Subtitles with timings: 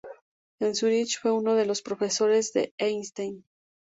[0.59, 3.45] En Zúrich fue uno de los profesores de Einstein.